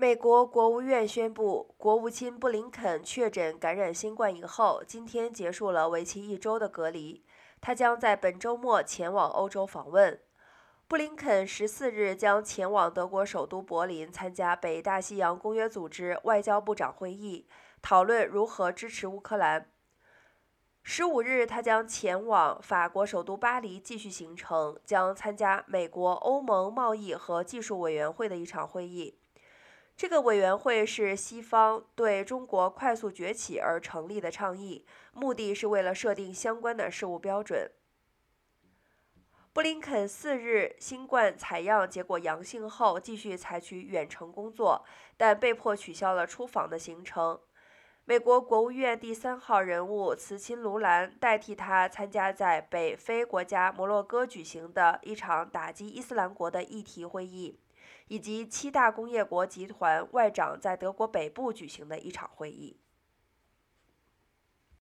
[0.00, 7.24] 美国国务院宣布，国务卿布林肯确诊感染新冠以后，今天结束了为期一周的隔离。
[7.60, 10.20] 他将在本周末前往欧洲访问。
[10.86, 17.48] 布林肯十四日将前往德国首都柏林参加北大西洋公约组织外交部长会议，
[17.82, 19.68] 讨论如何支持乌克兰。
[20.84, 29.18] 十五日，他将前往法国首都巴黎继续行程，将参加美国欧盟贸易和技术委员会的一场会议。
[29.98, 37.68] 这个委员会是西方对中国快速崛起而成立的倡议，目的是为了设定相关的事务标准。
[39.52, 44.84] 布林肯四日新冠采样结果阳性后，继续采取远程工作，
[45.16, 47.40] 但被迫取消了出访的行程。
[48.04, 57.58] 美国国务院第三号人物茨钦卢兰代替他参加在北非国家摩洛哥举行的一场打击伊斯兰国的议题会议。
[58.08, 62.80] 以及七大工业国集团外长在德国北部举行的一场会议。